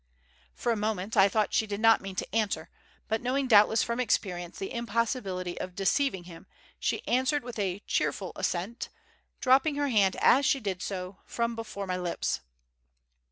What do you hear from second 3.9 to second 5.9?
experience the impossibility of